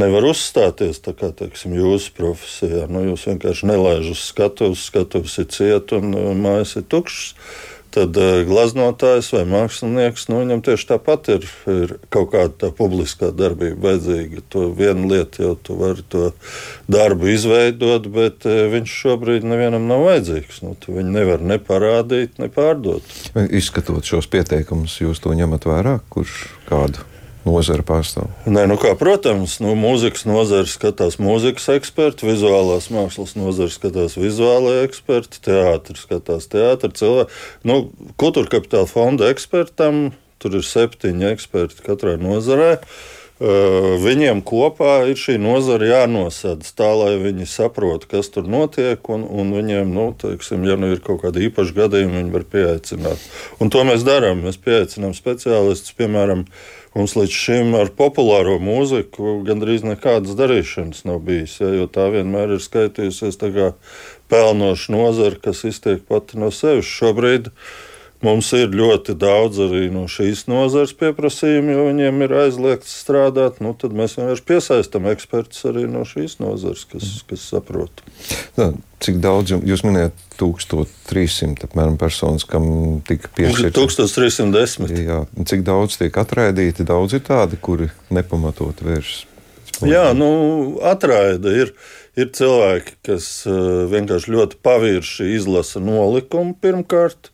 nevar 0.00 0.28
uzstāties 0.30 1.02
tā 1.02 1.14
kā 1.18 1.32
teiksim, 1.36 1.74
jūsu 1.78 2.14
profesijā. 2.18 2.86
Nu, 2.90 3.04
jūs 3.08 3.26
vienkārši 3.30 3.70
nelaižat 3.70 4.14
uz 4.14 4.24
skatuves, 4.28 4.86
skatuves 4.90 5.38
ir 5.42 5.50
cieta 5.50 5.98
un 5.98 6.14
mājas 6.42 6.76
ir 6.78 6.86
tukšas 6.90 7.34
tad 7.94 8.16
uh, 8.20 8.40
glaznotājs 8.48 9.30
vai 9.34 9.42
mākslinieks, 9.50 10.28
nu, 10.30 10.40
viņam 10.44 10.62
tieši 10.66 10.88
tāpat 10.92 11.30
ir, 11.34 11.46
ir 11.70 11.96
kaut 12.12 12.30
kāda 12.34 12.70
publiskā 12.76 13.32
darbība 13.36 13.90
vajadzīga. 13.90 14.44
To 14.54 14.68
vienu 14.76 15.10
lietu 15.10 15.44
jau 15.44 15.52
tu 15.58 15.76
vari 15.80 16.06
to 16.12 16.30
darbu 16.90 17.32
izveidot, 17.34 18.08
bet 18.14 18.48
uh, 18.48 18.64
viņš 18.72 18.96
šobrīd 19.02 19.46
nevienam 19.50 19.90
nav 19.90 20.06
vajadzīgs. 20.08 20.62
Nu, 20.66 20.76
viņu 20.86 21.14
nevar 21.18 21.44
ne 21.44 21.60
parādīt, 21.60 22.38
ne 22.42 22.50
pārdot. 22.52 23.14
Izskatot 23.50 24.06
šos 24.06 24.30
pieteikumus, 24.30 25.00
jūs 25.02 25.22
to 25.22 25.34
ņemat 25.36 25.68
vērā, 25.70 25.98
kurš 26.12 26.44
kādu 26.70 27.09
nozara 27.46 27.84
pārstāv? 27.86 28.30
Nē, 28.46 28.66
nu 28.70 28.78
kā, 28.80 28.94
protams, 28.98 29.58
nu, 29.64 29.74
mūzikas 29.78 30.26
nozara 30.28 30.68
skatās 30.68 31.18
mūzikas 31.22 31.70
eksperti, 31.76 32.28
vizuālās 32.30 32.90
mākslas 32.94 33.36
nozara 33.38 33.72
skatās 33.72 34.18
vizuālajie 34.20 34.88
eksperti, 34.88 35.44
teātris 35.48 36.06
skatās 36.06 36.50
teātris, 36.52 36.98
cilvēki. 37.00 37.40
Nu, 37.68 37.82
kultūra 38.20 38.58
kapitāla 38.58 38.90
fonda 38.90 39.30
ekspertam 39.32 40.10
tur 40.40 40.60
ir 40.60 40.66
septiņi 40.66 41.32
eksperti 41.34 41.86
katrā 41.86 42.18
nozarē. 42.20 42.76
Uh, 43.40 43.96
viņiem 44.04 44.42
kopā 44.44 44.98
ir 45.08 45.16
šī 45.16 45.38
nozara 45.40 45.86
jānosedz 45.88 46.74
tā, 46.76 46.90
lai 46.92 47.14
viņi 47.22 47.46
saprotu, 47.48 48.10
kas 48.10 48.28
tur 48.34 48.44
notiek. 48.52 49.00
Un, 49.08 49.24
un 49.24 49.54
viņiem, 49.56 49.88
nu, 49.96 50.10
teiksim, 50.20 50.66
ja 50.68 50.76
nu 50.76 50.90
ir 50.92 51.00
kaut 51.04 51.22
kāda 51.22 51.40
īpaša 51.46 51.76
gadījuma, 51.78 52.18
viņi 52.18 52.34
var 52.34 52.44
pieaicināt. 52.52 53.24
Un 53.64 53.72
to 53.72 53.86
mēs 53.88 54.04
darām. 54.04 54.44
Mēs 54.44 54.60
pieaicinām 54.60 55.16
speciālistus, 55.16 55.96
piemēram, 55.96 56.44
uh, 56.44 56.79
Mums 56.90 57.12
līdz 57.14 57.34
šim 57.34 57.74
ar 57.78 57.92
populāro 57.94 58.56
mūziku 58.58 59.36
gandrīz 59.46 59.84
nekādas 59.86 60.34
darīšanas 60.38 61.04
nav 61.06 61.20
bijis, 61.22 61.60
ja, 61.62 61.68
jo 61.76 61.86
tā 61.86 62.08
vienmēr 62.10 62.56
ir 62.56 62.64
skaitījusies 62.64 63.38
pelnoša 64.30 64.94
nozara, 64.96 65.38
kas 65.38 65.62
iztiek 65.68 66.02
pati 66.08 66.40
no 66.42 66.50
sevis. 66.50 66.90
Šobrīd 66.90 67.52
mums 68.24 68.50
ir 68.56 68.74
ļoti 68.76 69.14
daudz 69.20 69.60
arī 69.64 69.86
no 69.92 70.04
šīs 70.10 70.44
nozares 70.50 70.92
pieprasījumu, 70.98 71.72
jo 71.74 71.86
viņiem 71.88 72.24
ir 72.26 72.34
aizliegts 72.44 72.92
strādāt. 73.02 73.60
Nu, 73.64 73.72
tad 73.78 73.94
mēs 73.96 74.18
vienkārši 74.18 74.46
piesaistām 74.48 75.08
ekspertus 75.12 75.64
arī 75.70 75.86
no 75.90 76.04
šīs 76.08 76.38
nozares, 76.42 76.84
kas, 76.90 77.20
kas 77.30 77.46
saprot. 77.52 78.04
Tā, 78.58 78.70
cik 79.04 79.22
daudz 79.24 79.56
jūs 79.56 79.84
minējat? 79.86 80.26
1300 80.40 81.66
apmēram, 81.68 81.98
personas, 82.00 82.46
kam 82.48 82.64
tika 83.04 83.28
piešķirta. 83.36 83.74
1310. 83.76 84.94
Jā, 85.04 85.18
cik 85.48 85.64
daudz 85.66 85.98
tiek 86.00 86.16
atraidīti? 86.22 86.86
Daudz 86.88 87.18
ir 87.18 87.24
tādi, 87.26 87.60
kuri 87.60 87.90
nepamatot 88.14 88.80
vēršas. 88.84 89.26
Jā, 89.86 90.10
nu, 90.16 90.30
atraida 90.84 91.52
ir. 91.56 91.74
Ir 92.18 92.32
cilvēki, 92.34 92.96
kas 93.06 93.26
uh, 93.48 93.86
vienkārši 93.88 94.32
ļoti 94.34 94.58
pavirši 94.66 95.28
izlasa 95.36 95.80
nolikumu 95.80 96.56
pirmkārt 96.58 97.30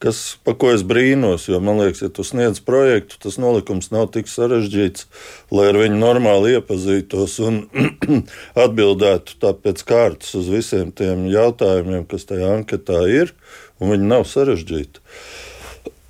kas, 0.00 0.20
pa 0.44 0.54
ko 0.58 0.72
es 0.74 0.84
brīnos. 0.86 1.46
Jo 1.50 1.60
man 1.64 1.80
liekas, 1.82 2.02
ja 2.04 2.10
tu 2.12 2.24
sniedz 2.26 2.62
projektu, 2.64 3.18
tas 3.22 3.38
nolikums 3.40 3.90
nav 3.94 4.08
tik 4.14 4.30
sarežģīts, 4.32 5.06
lai 5.54 5.68
ar 5.70 5.80
viņu 5.80 6.00
normāli 6.00 6.56
iepazītos 6.56 7.38
un 7.46 7.62
atbildētu 8.64 9.54
pēc 9.64 9.84
kārtas 9.88 10.34
uz 10.40 10.50
visiem 10.52 10.92
tiem 10.96 11.26
jautājumiem, 11.30 12.06
kas 12.10 12.28
tajā 12.30 12.54
anketā 12.60 13.04
ir, 13.12 13.34
viņi 13.80 14.12
nav 14.12 14.26
sarežģīti. 14.28 15.04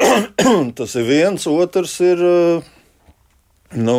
tas 0.78 0.97
ir 0.97 1.09
viens, 1.09 1.49
otrs 1.50 1.99
ir. 2.04 2.23
Uh, 2.25 2.76
Nu, 3.70 3.94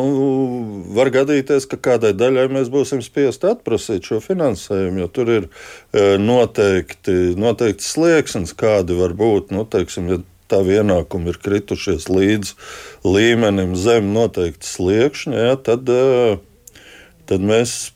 var 0.91 1.07
gadīties, 1.15 1.63
ka 1.71 1.77
kādai 1.79 2.11
daļai 2.19 2.49
mēs 2.51 2.67
būsim 2.71 2.99
spiest 3.03 3.45
atprasīt 3.47 4.03
šo 4.03 4.17
finansējumu, 4.19 4.99
jo 4.99 5.07
tur 5.15 5.31
ir 5.31 5.45
e, 5.47 6.17
noteikti, 6.19 7.37
noteikti 7.39 7.85
slieksnis, 7.85 8.51
kādi 8.51 8.97
var 8.99 9.15
būt. 9.15 9.53
Nu, 9.55 9.63
teiksim, 9.63 10.09
ja 10.11 10.19
tā 10.51 10.59
ienākumi 10.67 11.31
ir 11.31 11.39
kritušies 11.39 12.09
līdz 12.11 12.51
līmenim 13.07 13.77
zem 13.79 14.11
noteikta 14.11 14.67
sliekšņa, 14.67 15.39
ja, 15.39 15.55
tad, 15.55 15.87
e, 15.87 16.35
tad 17.31 17.47
mēs 17.47 17.93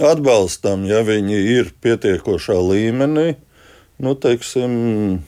atbalstam, 0.00 0.88
ja 0.88 1.02
viņi 1.04 1.42
ir 1.58 1.74
pietiekošā 1.84 2.56
līmenī. 2.56 3.34
Nu, 4.00 4.16
teiksim, 4.16 5.20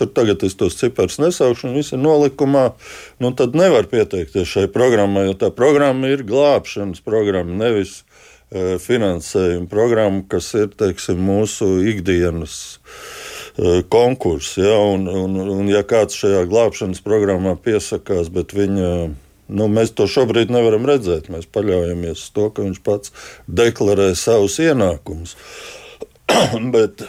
Tur 0.00 0.08
tagad 0.16 0.40
es 0.46 0.54
tos 0.56 0.78
ciparus 0.80 1.18
nesaukšu, 1.20 1.66
un 1.68 1.74
viss 1.76 1.92
ir 1.92 2.00
nolikumā. 2.00 2.70
Nu, 3.20 3.34
tad 3.36 3.52
nevar 3.58 3.84
pieteikties 3.90 4.48
šai 4.48 4.64
programmai, 4.72 5.26
jo 5.26 5.34
tā 5.42 5.50
programma 5.52 6.08
ir 6.08 6.22
glābšanas 6.24 7.02
programma, 7.04 7.52
nevis 7.60 7.98
uh, 8.00 8.78
finansējuma 8.80 9.68
programma, 9.68 10.22
kas 10.32 10.48
ir 10.56 10.70
teiksim, 10.72 11.20
mūsu 11.20 11.68
ikdienas 11.92 12.54
uh, 12.80 13.82
konkurss. 13.92 14.56
Ja? 14.56 14.78
Un, 14.94 15.04
un, 15.04 15.36
un, 15.58 15.68
ja 15.68 15.84
kāds 15.84 16.16
šajā 16.16 16.46
glābšanas 16.48 17.04
programmā 17.04 17.58
piesakās, 17.60 18.32
bet 18.32 18.56
viņa. 18.56 18.94
Nu, 19.50 19.66
mēs 19.66 19.90
to 19.98 20.06
šobrīd 20.06 20.48
nevaram 20.54 20.84
redzēt. 20.86 21.26
Mēs 21.28 21.48
paļaujamies 21.50 22.20
uz 22.22 22.28
to, 22.36 22.48
ka 22.54 22.62
viņš 22.62 22.84
pats 22.86 23.12
deklarē 23.50 24.12
savus 24.14 24.60
ienākumus. 24.62 25.34
bet 26.74 27.04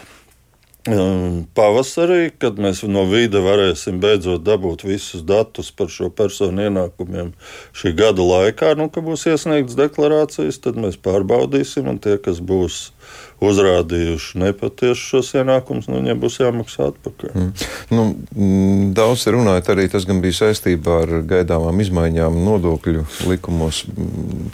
pavasarī, 0.82 2.32
kad 2.42 2.58
mēs 2.58 2.82
no 2.90 3.04
vīda 3.06 3.44
varēsim 3.46 4.00
beidzot 4.02 4.42
dabūt 4.42 4.82
visus 4.88 5.22
datus 5.22 5.70
par 5.70 5.92
šo 5.94 6.10
personu 6.10 6.66
ienākumiem 6.66 7.36
šī 7.78 7.94
gada 7.94 8.26
laikā, 8.26 8.74
nu, 8.80 8.90
kad 8.90 9.06
būs 9.06 9.28
iesniegts 9.30 9.78
deklarācijas, 9.78 10.58
tad 10.64 10.82
mēs 10.82 10.98
pārbaudīsim, 10.98 11.86
un 11.86 12.02
tie, 12.02 12.18
kas 12.18 12.42
būs 12.42 12.90
uzrādījuši 13.46 14.42
nepatiesu 14.42 15.02
šos 15.02 15.34
ienākumus, 15.38 15.90
nu, 15.90 16.02
viņiem 16.02 16.22
būs 16.22 16.42
jāmaksā 16.42 16.90
atpakaļ. 16.90 17.34
Mm. 17.36 17.52
Nu, 17.94 18.06
mm, 18.34 18.92
daudz 18.98 19.28
runājot 19.30 19.74
arī 19.74 19.90
tas 19.92 20.10
gan 20.10 20.22
bija 20.24 20.42
saistībā 20.48 21.02
ar 21.06 21.18
gaidāmām 21.30 21.82
izmaiņām 21.86 22.42
nodokļu 22.42 23.06
likumos. 23.30 23.86
Mm, 23.86 24.50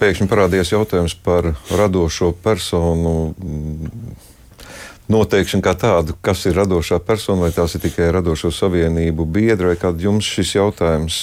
pēkšņi 0.00 0.28
parādījās 0.30 0.72
jautājums 0.72 1.14
par 1.24 1.50
radošo 1.68 2.30
personu 2.44 3.32
noteikšanu 5.12 5.64
kā 5.64 5.74
tādu, 5.78 6.16
kas 6.24 6.44
ir 6.48 6.56
radošā 6.58 6.98
persona, 7.06 7.46
vai 7.46 7.52
tās 7.54 7.76
ir 7.76 7.82
tikai 7.84 8.08
radošo 8.14 8.50
savienību 8.54 9.26
biedri, 9.36 9.70
vai 9.72 9.78
kāds 9.80 10.02
jums 10.06 10.28
šis 10.36 10.56
jautājums 10.58 11.18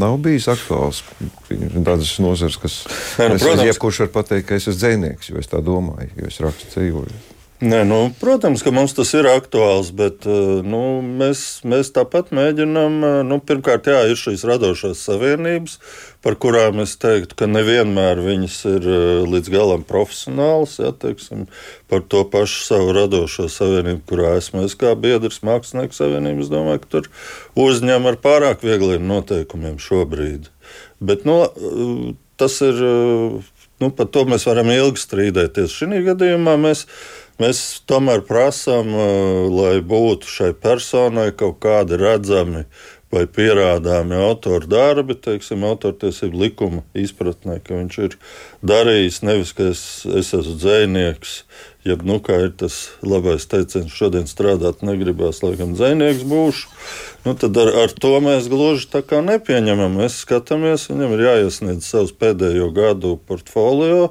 nav 0.00 0.18
bijis 0.24 0.48
aktuāls? 0.50 1.02
Tādas 1.50 2.14
nozares, 2.22 2.58
kas. 2.60 2.80
Nē, 3.20 3.32
nu, 3.32 3.40
protams, 3.42 3.66
jebkurš 3.70 4.04
var 4.06 4.14
pateikt, 4.20 4.48
ka 4.48 4.58
es 4.58 4.66
esmu 4.66 4.78
dzēnieks, 4.80 5.32
jo 5.32 5.42
es 5.42 5.50
tā 5.50 5.62
domāju, 5.64 6.10
jo 6.18 6.30
es 6.30 6.40
rakstu 6.42 6.74
ceļojumu. 6.74 7.39
Nē, 7.60 7.82
nu, 7.84 7.96
protams, 8.16 8.62
ka 8.64 8.70
mums 8.72 8.94
tas 8.96 9.10
ir 9.12 9.26
aktuāls, 9.28 9.90
bet 9.92 10.24
eh, 10.24 10.60
nu, 10.64 10.78
mēs, 11.04 11.60
mēs 11.68 11.90
tāpat 11.92 12.30
mēģinām. 12.32 12.94
Eh, 13.04 13.16
nu, 13.28 13.36
pirmkārt, 13.44 13.90
jā, 13.92 13.98
ir 14.08 14.16
šīs 14.16 14.46
radošās 14.48 15.02
savienības, 15.04 15.74
par 16.24 16.38
kurām 16.40 16.80
es 16.80 16.94
teiktu, 17.02 17.36
ka 17.36 17.50
nevienmēr 17.50 18.22
viņas 18.24 18.56
ir 18.70 18.88
eh, 18.88 19.04
līdz 19.28 19.52
galam 19.52 19.84
profesionālas. 19.84 20.78
Jā, 20.80 20.94
teiksim, 21.04 21.44
par 21.92 22.00
to 22.08 22.24
pašu 22.32 22.64
savu 22.64 22.96
radošo 22.96 23.50
savienību, 23.52 24.06
kurā 24.08 24.32
esmu 24.40 24.64
es 24.64 24.78
kā 24.80 24.96
biedrs, 24.96 25.42
mākslinieku 25.44 26.00
savienību. 26.00 26.48
Es 26.48 26.56
domāju, 26.56 26.86
ka 26.86 26.92
tur 26.96 27.12
uzņem 27.68 28.08
ar 28.08 28.20
pārāk 28.24 28.64
viegliem 28.64 29.04
noteikumiem 29.12 29.76
šobrīd. 29.76 30.48
Bet 30.96 31.28
nu, 31.28 31.42
tas 32.40 32.62
ir. 32.64 32.86
Nu, 33.80 33.88
par 33.96 34.10
to 34.12 34.26
mēs 34.28 34.42
varam 34.44 34.68
ilgi 34.68 35.00
strīdēties. 35.00 35.72
Šī 35.72 36.02
gadījumā 36.04 36.52
mēs 36.60 36.82
Mēs 37.40 37.80
tomēr 37.88 38.20
prasām, 38.28 38.90
lai 39.54 39.78
būtu 39.80 40.28
šai 40.28 40.50
personai 40.52 41.30
kaut 41.32 41.56
kādi 41.64 41.96
redzami 41.96 42.66
vai 43.10 43.24
pierādāmi 43.26 44.18
autora 44.20 44.68
darbi, 44.70 45.16
teiksim, 45.18 45.64
autortiesību 45.66 46.42
likuma 46.44 46.84
izpratnē, 46.94 47.56
ka 47.64 47.78
viņš 47.78 47.96
ir 48.04 48.18
darījis 48.60 49.22
nevis, 49.24 49.54
ka 49.56 49.70
es, 49.72 49.82
es 50.06 50.30
esmu 50.36 50.54
dzēnieks, 50.60 51.32
jeb, 51.84 52.02
nu, 52.04 52.18
ir 52.20 52.52
tas 52.60 52.76
labais 53.02 53.46
teiciens, 53.48 53.92
šodien 53.92 54.28
strādāt 54.28 54.84
negribās, 54.86 55.42
lai 55.44 55.54
gan 55.58 55.74
dzēnieks 55.76 56.26
būšu. 56.28 56.68
Nu, 57.24 57.34
tad 57.38 57.56
ar, 57.60 57.72
ar 57.84 57.92
to 57.92 58.12
mēs 58.24 58.48
gluži 58.52 58.88
tā 58.92 59.02
kā 59.06 59.22
nepieņemam. 59.24 60.00
Mēs 60.02 60.22
skatāmies, 60.24 60.88
viņam 60.92 61.16
ir 61.16 61.26
jāiesniedz 61.26 61.88
savus 61.88 62.14
pēdējo 62.16 62.70
gadu 62.76 63.16
portfolio 63.28 64.10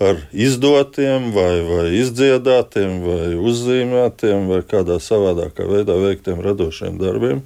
ar 0.00 0.16
izdotiem, 0.32 1.28
vai, 1.36 1.60
vai 1.66 1.84
izdziedātiem, 1.98 3.02
vai 3.04 3.34
uzzīmētiem, 3.36 4.48
vai 4.48 4.62
kādā 4.64 4.96
savādākā 5.02 5.66
veidā 5.68 5.98
veiktiem 6.00 6.40
radošiem 6.40 6.96
darbiem. 7.00 7.42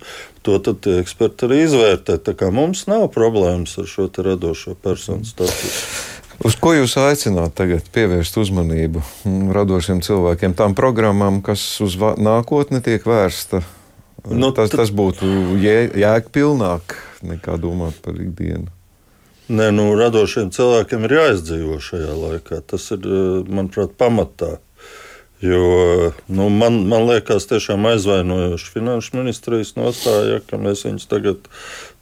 To 0.47 0.61
tad 0.63 0.87
eksperti 1.01 1.49
arī 1.49 1.65
izvērtē. 1.65 2.21
Tā 2.23 2.37
kā 2.39 2.53
mums 2.55 2.87
nav 2.87 3.09
problēmas 3.17 3.75
ar 3.83 3.91
šo 3.91 4.07
radošo 4.23 4.77
personu 4.79 5.27
statusu. 5.27 6.14
Uz 6.43 6.57
ko 6.59 6.73
jūs 6.75 6.97
aicināt 6.99 7.55
tagad 7.55 7.87
pievērst 7.95 8.37
uzmanību 8.43 9.03
radošiem 9.55 10.03
cilvēkiem, 10.03 10.57
tām 10.59 10.75
programmām, 10.75 11.39
kas 11.47 11.63
uz 11.85 11.95
nākotni 11.99 12.83
tiek 12.83 13.07
vērsta? 13.07 13.63
Nu, 14.33 14.51
tas, 14.57 14.73
tas 14.73 14.91
būtu 14.91 15.29
jē, 15.61 15.93
jēgpilnāk 16.01 16.97
nekā 17.29 17.59
domāt 17.61 18.01
par 18.03 18.17
ikdienu. 18.19 18.73
Nē, 19.53 19.69
nu, 19.77 19.91
radošiem 19.99 20.49
cilvēkiem 20.57 21.05
ir 21.05 21.17
jāizdzīvo 21.19 21.77
šajā 21.85 22.15
laikā. 22.17 22.63
Tas 22.65 22.89
ir, 22.97 23.05
eh, 23.05 23.45
manuprāt, 23.45 23.93
pamatā. 24.01 24.57
Jo 25.45 26.13
nu, 26.27 26.47
man, 26.49 26.79
man 26.89 27.03
liekas, 27.05 27.45
tiešām 27.51 27.85
aizvainojoši 27.91 28.71
finanšu 28.73 29.17
ministrijas 29.19 29.75
nostāja, 29.77 30.39
ka 30.49 30.57
mēs 30.57 30.87
viņus 30.87 31.05
tagad, 31.11 31.51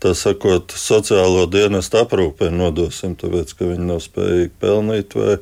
tā 0.02 0.12
sakot, 0.14 0.70
sociālo 0.78 1.48
dienestu 1.50 1.98
aprūpē 2.04 2.52
nodosim, 2.54 3.16
tāpēc, 3.18 3.50
ka 3.58 3.66
viņi 3.72 3.88
nav 3.88 3.98
spējīgi 4.04 4.52
pelnīt 4.62 5.16
vai, 5.18 5.40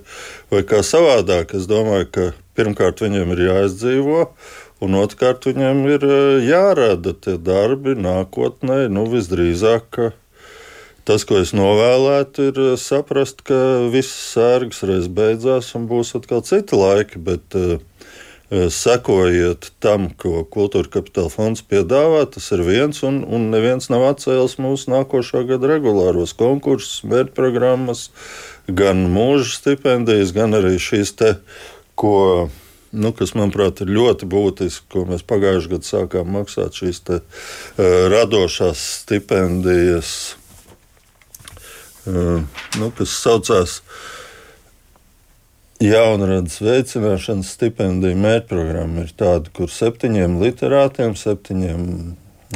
vai 0.54 0.62
kā 0.70 0.80
savādāk. 0.86 1.52
Es 1.58 1.68
domāju, 1.68 2.08
ka 2.14 2.26
pirmkārt 2.56 3.04
viņiem 3.04 3.36
ir 3.36 3.44
jāizdzīvo. 3.50 4.24
Un 4.80 4.96
otrkārt, 4.96 5.44
viņiem 5.50 5.84
ir 5.92 6.08
eh, 6.08 6.48
jārada 6.48 7.12
tie 7.12 7.36
darbi 7.36 7.98
nākotnē, 8.00 8.86
nu 8.88 9.04
visdrīzāk 9.12 10.00
Tas, 11.10 11.24
ko 11.26 11.40
es 11.40 11.50
novēlētu, 11.56 12.44
ir 12.50 12.58
eh, 12.62 12.74
saprast, 12.78 13.40
ka 13.48 13.56
viss 13.90 14.12
sērgas 14.34 14.84
reiz 14.86 15.08
beidzās 15.10 15.72
un 15.74 15.88
būs 15.90 16.12
atkal 16.18 16.44
citi 16.46 16.76
laiki. 16.76 17.18
Bet, 17.24 17.56
uh, 17.58 17.80
Sekojiet 18.50 19.68
tam, 19.78 20.08
ko 20.18 20.42
Kultūra 20.50 20.90
Kapitāla 20.90 21.30
fonds 21.30 21.62
piedāvā, 21.62 22.24
tas 22.34 22.48
ir 22.56 22.64
viens, 22.66 22.98
un, 23.06 23.20
un 23.22 23.46
neviens 23.52 23.86
nav 23.92 24.08
atcēlis 24.08 24.56
mūsu 24.58 24.90
nākošā 24.90 25.44
gada 25.46 25.70
regulāros 25.70 26.34
konkursus, 26.38 27.04
mērķprogrammas, 27.06 28.08
gan 28.66 29.06
mūža 29.14 29.54
stipendijas, 29.54 30.34
gan 30.34 30.58
arī 30.58 30.74
šīs 30.82 31.14
te, 31.20 31.36
ko 31.94 32.48
nu, 32.90 33.14
kas, 33.14 33.36
manuprāt, 33.38 33.84
ir 33.84 33.94
ļoti 33.94 34.26
būtiski, 34.30 34.88
ko 34.90 35.06
mēs 35.06 35.22
pagājušajā 35.30 35.70
gadā 35.76 35.90
sākām 35.92 36.34
maksāt 36.34 36.82
šīs 36.82 37.04
te, 37.06 37.22
uh, 37.22 37.86
radošās 38.10 38.82
stipendijas 39.04 40.14
nu, 42.06 42.90
kas 42.96 43.12
saucās 43.22 43.80
Jaunradas 45.80 46.58
veicināšanas 46.60 47.54
stipendiju 47.54 48.18
mērķprogramma. 48.20 49.06
Ir 49.06 49.14
tāda, 49.16 49.48
kur 49.56 49.70
septiņiem 49.72 50.34
literātiem, 50.42 51.14
septiņiem 51.16 51.86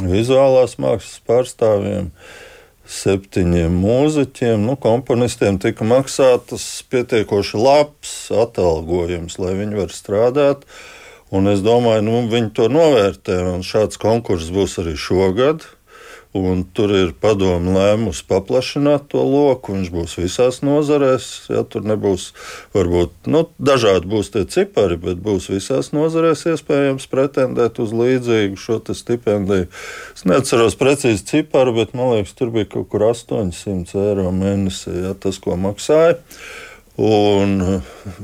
vizuālās 0.05 0.75
mākslas 0.77 1.23
pārstāvjiem, 1.25 2.11
septiņiem 2.85 3.79
mūziķiem, 3.81 4.67
nu, 4.67 4.75
komponistiem 4.77 5.57
tika 5.57 5.87
maksātas 5.89 6.67
pietiekoši 6.93 7.57
labs 7.57 8.13
atalgojums, 8.29 9.39
lai 9.41 9.55
viņi 9.57 9.79
varētu 9.81 9.97
strādāt. 9.97 10.69
Un 11.33 11.49
es 11.49 11.65
domāju, 11.65 12.05
nu, 12.05 12.21
viņi 12.29 12.53
to 12.53 12.69
novērtē, 12.69 13.39
šāds 13.65 13.97
konkurss 13.97 14.53
būs 14.53 14.77
arī 14.83 14.93
šogad. 15.01 15.65
Un 16.35 16.65
tur 16.75 16.91
ir 16.91 17.13
padomu 17.23 17.77
lēmusi 17.77 18.25
paplašināt 18.27 19.05
to 19.13 19.21
loku. 19.23 19.71
Viņš 19.77 19.91
būs 19.93 20.15
visās 20.19 20.59
nozarēs. 20.67 21.27
Ja, 21.53 21.63
tur 21.63 21.85
nebūs, 21.87 22.25
varbūt 22.75 23.29
nu, 23.31 23.45
dažādi 23.55 24.09
būs 24.11 24.33
tie 24.33 24.43
cipari, 24.51 24.97
bet 24.99 25.21
būs 25.23 25.47
visās 25.53 25.93
nozarēs 25.95 26.43
iespējams 26.51 27.07
pretendēt 27.11 27.79
uz 27.79 27.95
līdzīgu 27.95 28.59
šo 28.59 28.81
stipendiju. 28.91 29.69
Es 30.11 30.27
neatceros 30.27 30.75
precīzi 30.79 31.23
ciparu, 31.31 31.77
bet 31.79 31.95
man 31.95 32.17
liekas, 32.17 32.35
tur 32.35 32.51
bija 32.51 32.67
kaut 32.75 32.91
kur 32.91 33.07
800 33.13 33.95
eiro 34.03 34.27
mēnesī, 34.35 34.97
ja, 35.07 35.15
tas, 35.15 35.39
ko 35.39 35.55
maksāja. 35.55 36.19
Un, 36.95 37.57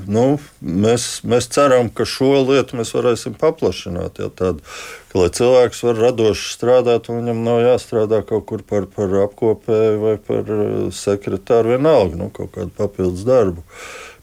nu, 0.07 0.25
mēs, 0.63 1.05
mēs 1.27 1.49
ceram, 1.51 1.89
ka 1.91 2.05
šo 2.07 2.29
lietu 2.47 2.77
mēs 2.79 2.93
varēsim 2.95 3.33
paplašināt. 3.39 4.21
Ja, 4.23 4.29
tādu, 4.31 4.63
ka, 5.11 5.17
lai 5.19 5.27
cilvēks 5.35 5.81
var 5.89 5.99
radoši 5.99 6.53
strādāt, 6.53 7.09
un 7.11 7.19
viņam 7.19 7.41
nav 7.43 7.59
jāstrādā 7.65 8.21
kaut 8.27 8.45
kur 8.47 8.63
par, 8.63 8.87
par 8.87 9.11
apkopēju 9.25 9.99
vai 10.05 10.15
par 10.23 10.53
eh, 10.55 10.71
sekretāru, 10.95 11.75
vienalga, 11.75 12.21
nu, 12.21 12.29
kaut 12.31 12.53
kādu 12.55 12.71
papildus 12.77 13.27
darbu. 13.27 13.65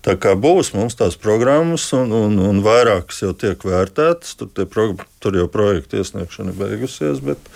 Tā 0.09 0.15
kā 0.17 0.33
būs 0.39 0.73
mums 0.73 0.97
tās 0.97 1.19
programmas, 1.21 1.85
un, 1.93 2.15
un, 2.17 2.39
un 2.41 2.65
vairākas 2.65 3.21
jau 3.21 3.35
tiek 3.37 3.61
vērtētas, 3.69 4.39
tur, 4.41 4.49
pro, 4.71 4.95
tur 5.21 5.37
jau 5.37 5.49
projekta 5.53 6.01
iesniegšana 6.01 6.55
beigusies. 6.57 7.21
Bet, 7.21 7.51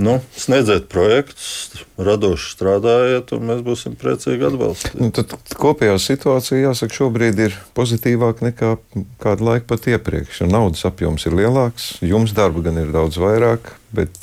Nu, 0.00 0.16
sniedziet 0.36 0.86
projektus, 0.92 1.84
radoši 2.00 2.52
strādājiet, 2.54 3.32
un 3.36 3.48
mēs 3.50 3.62
būsim 3.66 3.96
priecīgi 4.00 4.46
atbalstīt. 4.48 4.96
Nu, 5.00 5.10
tad 5.14 5.34
kopējā 5.58 5.98
situācija, 6.00 6.62
jāsaka, 6.68 6.96
šobrīd 6.96 7.42
ir 7.44 7.56
pozitīvāka 7.76 8.48
nekā 8.48 8.74
kādu 9.22 9.48
laiku 9.50 9.68
pat 9.74 9.90
iepriekš. 9.92 10.44
Naudas 10.48 10.86
apjoms 10.88 11.26
ir 11.28 11.36
lielāks, 11.42 11.90
jums 12.04 12.32
darba 12.36 12.64
gan 12.64 12.80
ir 12.80 12.94
daudz 12.94 13.20
vairāk, 13.20 13.74
bet 13.92 14.16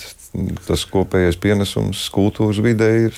tas 0.68 0.86
kopējais 0.90 1.40
pienesums 1.42 2.08
kultūras 2.14 2.62
vidē 2.66 2.90
ir 3.08 3.16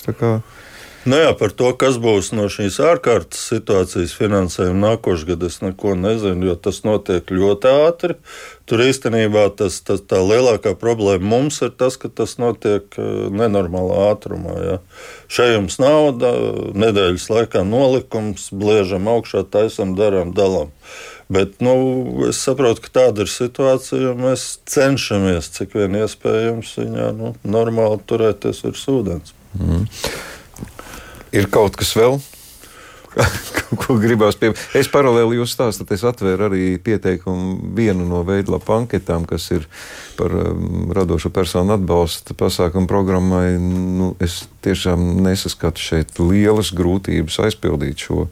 Nu 1.02 1.18
jā, 1.18 1.32
par 1.34 1.50
to, 1.58 1.72
kas 1.74 1.96
būs 1.98 2.28
no 2.38 2.44
šīs 2.52 2.76
ārkārtas 2.86 3.40
situācijas 3.50 4.12
finansējuma 4.14 4.78
nākošais 4.84 5.26
gads, 5.32 5.48
es 5.48 5.64
neko 5.64 5.96
nezinu, 5.98 6.52
jo 6.52 6.54
tas 6.62 6.84
notiek 6.86 7.32
ļoti 7.34 7.72
ātri. 7.88 8.18
Tur 8.70 8.84
īstenībā 8.86 9.48
tas, 9.58 9.80
tas, 9.88 10.04
tā 10.06 10.20
lielākā 10.22 10.76
problēma 10.78 11.26
mums 11.32 11.58
ir 11.66 11.72
tas, 11.74 11.98
ka 11.98 12.12
tas 12.14 12.36
notiek 12.38 12.86
eh, 13.02 13.08
nenormālā 13.34 14.12
ātrumā. 14.12 14.54
Ja. 14.62 14.76
Šeit 15.26 15.56
jums 15.56 15.80
nauda, 15.82 16.36
nedēļas 16.78 17.26
laikā 17.34 17.64
nolikums, 17.66 18.52
bliežam 18.54 19.10
augšā, 19.10 19.42
taisam, 19.50 19.96
darām, 19.98 20.36
dalām. 20.38 20.70
Bet 21.32 21.64
nu, 21.66 21.74
es 22.28 22.44
saprotu, 22.44 22.84
ka 22.86 22.94
tāda 23.00 23.26
ir 23.26 23.32
situācija, 23.32 24.12
un 24.12 24.22
mēs 24.28 24.46
cenšamies, 24.70 25.50
cik 25.56 25.74
vien 25.80 25.98
iespējams, 26.04 26.76
viņā 26.84 27.10
nu, 27.18 27.34
normāli 27.48 28.04
turēties 28.06 28.62
virs 28.68 28.86
ūdens. 28.92 29.34
Mm. 29.58 29.88
Ir 31.32 31.50
kaut 31.52 31.80
kas 31.80 31.96
vēl? 31.96 32.20
ko 33.82 33.98
gribās 34.00 34.38
piebilst. 34.40 34.72
Es 34.78 34.88
paralēli 34.92 35.40
jūs 35.40 35.54
stāstat, 35.56 35.92
es 35.92 36.04
atvēru 36.08 36.48
arī 36.48 36.64
pieteikumu 36.84 37.74
vienu 37.76 38.06
no 38.08 38.22
veidlapu 38.28 38.76
anketām, 38.76 39.26
kas 39.28 39.50
ir 39.56 39.68
par 40.20 40.34
um, 40.36 40.92
radošo 40.96 41.32
personu 41.34 41.76
atbalsta 41.76 42.36
pasākumu 42.38 42.90
programmai. 42.92 43.58
Nu, 43.60 44.14
es 44.24 44.46
tiešām 44.66 45.24
nesaskatu 45.26 45.84
šeit 45.84 46.20
lielas 46.24 46.74
grūtības 46.76 47.42
aizpildīt 47.48 48.08
šo. 48.08 48.28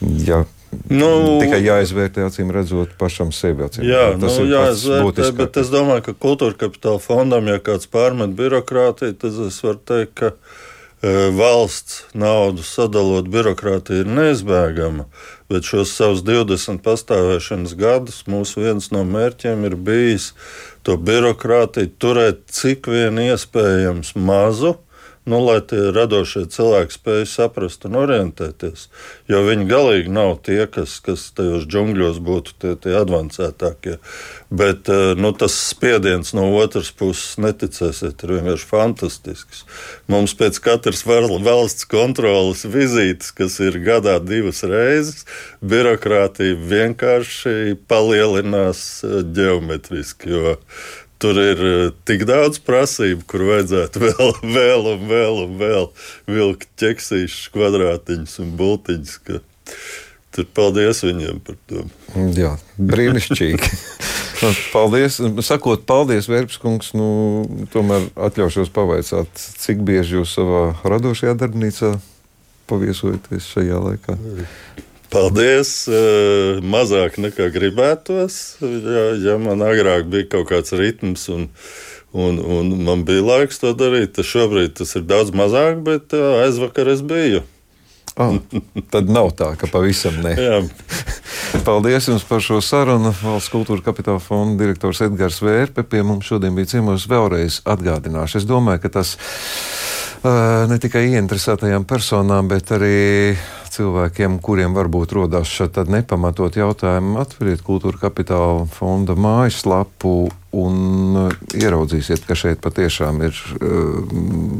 Ja 0.00 0.44
Nu, 0.86 1.40
Tikai 1.42 1.58
jāizvērtē, 1.64 2.22
acīm 2.28 2.52
redzot, 2.54 2.92
pašam 2.98 3.32
sevi. 3.34 3.66
Jā, 3.82 4.12
tas 4.22 4.36
nu, 4.38 4.44
ir 4.44 4.52
jāizvērtē, 4.52 5.30
bet 5.34 5.58
es 5.58 5.70
domāju, 5.72 6.04
ka 6.06 6.14
kultūra 6.14 6.54
kapitāla 6.60 7.00
fondam, 7.02 7.48
ja 7.50 7.58
kāds 7.58 7.90
pārmet 7.90 8.36
birokrātiju, 8.38 9.16
tad 9.18 9.40
es 9.48 9.58
varu 9.66 9.82
teikt, 9.90 10.12
ka 10.20 10.30
valsts 11.02 12.02
naudu 12.12 12.64
sadalot 12.66 13.28
birokrātija 13.32 14.02
ir 14.02 14.10
neizbēgama, 14.10 15.06
bet 15.48 15.64
šos 15.64 15.94
savus 15.96 16.20
20 16.26 16.82
pastāvēšanas 16.84 17.72
gadus 17.78 18.22
mūsu 18.28 18.66
viens 18.66 18.90
no 18.92 19.04
mērķiem 19.08 19.64
ir 19.70 19.78
bijis 19.80 20.32
to 20.84 20.98
birokrātiju 21.00 21.94
turēt 22.00 22.44
cik 22.52 22.90
vien 22.92 23.20
iespējams 23.24 24.12
mazu 24.16 24.76
nu, 25.30 25.38
lai 25.46 25.60
tie 25.64 25.90
radošie 25.94 26.44
cilvēki 26.50 26.96
spēj 26.96 27.24
saprast 27.30 27.86
un 27.88 27.98
orientēties. 28.00 28.88
Jo 29.30 29.44
viņi 29.46 29.68
galīgi 29.70 30.12
nav 30.12 30.40
tie, 30.46 30.64
kas, 30.70 30.98
kas 31.04 31.28
tajos 31.36 31.68
džungļos 31.70 32.18
būtu 32.26 32.56
tie, 32.60 32.74
tie 32.82 32.96
avansētākie. 33.00 33.96
Bet 34.50 34.90
eh, 34.90 35.14
nu, 35.18 35.32
tas 35.36 35.54
spiediens 35.70 36.34
no 36.36 36.48
otras 36.58 36.90
puses, 36.90 37.38
neticēsiet, 37.42 38.24
ir 38.26 38.34
vienkārši 38.38 38.68
fantastisks. 38.70 39.64
Mums 40.10 40.34
pēc 40.38 40.58
katras 40.64 41.04
valsts 41.06 41.86
kontrolas 41.90 42.66
vizītes, 42.66 43.30
kas 43.36 43.60
ir 43.62 43.78
gadā 43.86 44.18
divas 44.22 44.64
reizes, 44.66 45.24
birokrātija 45.62 46.58
vienkārši 46.58 47.78
palielinās 47.90 48.82
ģeometriski. 49.36 50.34
Tur 51.20 51.40
ir 51.40 51.62
tik 52.08 52.24
daudz 52.28 52.60
prasību, 52.64 53.24
kur 53.30 53.46
vajadzētu 53.48 54.02
vēl, 54.06 54.32
vēl 54.56 54.92
un 54.94 55.08
vēl 55.10 55.42
un 55.44 55.56
vēl 55.60 55.90
vilkt 56.30 56.70
ķeksīšus, 56.80 57.50
kvadrātiņus 57.54 58.38
un 58.44 58.54
bultiņus. 58.60 59.18
Tur 60.30 60.46
paldies 60.54 61.02
viņiem 61.02 61.40
par 61.44 61.58
to. 61.70 61.84
Jā, 62.38 62.54
brīnišķīgi. 62.78 63.74
Nu, 64.40 64.48
paldies. 64.72 65.18
Sakot, 65.44 65.82
paldies, 65.84 66.24
Vērpskungs. 66.32 66.94
Nu, 66.96 67.08
tomēr 67.74 68.06
atļaušos 68.16 68.70
pavaicāt, 68.72 69.28
cik 69.36 69.82
bieži 69.84 70.16
jūs 70.16 70.32
savā 70.38 70.62
radošajā 70.80 71.34
darbnīcā 71.42 71.90
paviesojaties 72.70 73.50
šajā 73.52 73.82
laikā. 73.84 74.16
Paldies! 75.10 75.70
Mazāk 76.62 77.18
nekā 77.18 77.50
gribētos. 77.54 78.40
Ja, 78.62 79.06
ja 79.18 79.38
man 79.42 79.62
agrāk 79.66 80.06
bija 80.10 80.28
kaut 80.36 80.50
kāds 80.52 80.74
ritms 80.78 81.26
un, 81.32 81.48
un, 82.14 82.38
un 82.38 82.74
man 82.86 83.06
bija 83.08 83.24
laiks 83.26 83.58
to 83.62 83.74
darīt, 83.74 84.14
tad 84.18 84.28
šobrīd 84.28 84.78
tas 84.78 84.94
ir 84.94 85.08
daudz 85.10 85.34
mazāk, 85.34 85.82
bet 85.86 86.14
aizvakar 86.14 86.92
es 86.94 87.02
biju. 87.02 87.42
Oh, 88.20 88.36
tad 88.90 89.10
nav 89.10 89.30
tā, 89.38 89.52
ka 89.58 89.68
pavisam 89.70 90.18
ne. 90.24 90.34
Paldies 91.66 92.08
jums 92.10 92.24
par 92.26 92.42
šo 92.44 92.58
sarunu. 92.64 93.12
Valsts 93.22 93.52
kultūra 93.52 93.84
kapitāla 93.84 94.20
fonda 94.22 94.60
direktors 94.64 95.00
Edgars 95.06 95.40
Vērpe 95.44 95.84
pie 95.86 96.02
mums 96.06 96.28
šodien 96.28 96.56
bija 96.56 96.74
ciemos. 96.74 97.06
Vēlreiz 97.10 97.60
atgādināšu. 97.70 98.42
Es 98.42 98.48
domāju, 98.48 98.82
ka 98.84 98.92
tas 98.98 99.14
uh, 99.16 100.66
ne 100.70 100.78
tikai 100.82 101.06
ieinteresētajām 101.12 101.86
personām, 101.88 102.50
bet 102.50 102.74
arī 102.76 102.98
cilvēkiem, 103.74 104.38
kuriem 104.42 104.74
varbūt 104.76 105.14
rodas 105.16 105.50
šādi 105.50 105.86
nepamatot 105.94 106.58
jautājumi, 106.58 107.16
atveriet 107.20 107.62
kultūra 107.66 108.08
kapitāla 108.08 108.66
fonda 108.70 109.16
mājaslapu 109.18 110.30
un 110.56 111.14
uh, 111.14 111.34
ieraudzīsiet, 111.54 112.24
ka 112.26 112.34
šeit 112.34 112.58
patiešām 112.64 113.20
ir 113.22 113.36
uh, 113.36 114.00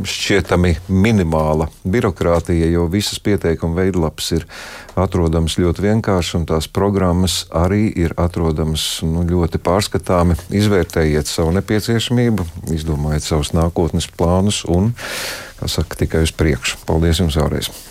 šķietami 0.06 0.76
minimāla 0.86 1.66
birokrātija, 1.82 2.68
jo 2.70 2.86
visas 2.92 3.18
pieteikuma 3.22 3.82
veidlapas 3.82 4.30
ir 4.38 4.46
atrodamas 5.00 5.58
ļoti 5.58 5.86
vienkārši, 5.88 6.36
un 6.38 6.46
tās 6.52 6.70
programmas 6.70 7.42
arī 7.50 7.88
ir 7.90 8.14
atrodamas 8.20 8.86
nu, 9.06 9.26
ļoti 9.26 9.62
pārskatāmi. 9.66 10.38
Izvērtējiet 10.62 11.30
savu 11.30 11.56
nepieciešamību, 11.58 12.46
izdomājiet 12.78 13.26
savus 13.26 13.54
nākotnes 13.56 14.10
plānus 14.14 14.62
un, 14.70 14.92
kā 15.58 15.70
saka, 15.70 16.04
tikai 16.04 16.26
uz 16.28 16.34
priekšu. 16.36 16.84
Paldies 16.86 17.24
jums 17.24 17.40
vēlreiz! 17.40 17.89